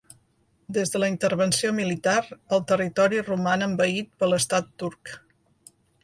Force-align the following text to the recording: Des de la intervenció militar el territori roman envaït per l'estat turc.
Des 0.75 0.91
de 0.93 0.99
la 1.01 1.09
intervenció 1.11 1.73
militar 1.79 2.15
el 2.57 2.63
territori 2.71 3.21
roman 3.27 3.65
envaït 3.67 4.09
per 4.23 4.31
l'estat 4.31 4.71
turc. 4.85 5.13